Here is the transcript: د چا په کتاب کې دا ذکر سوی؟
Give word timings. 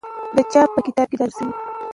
د 0.35 0.37
چا 0.51 0.61
په 0.75 0.79
کتاب 0.87 1.07
کې 1.09 1.17
دا 1.19 1.25
ذکر 1.29 1.31
سوی؟ 1.37 1.51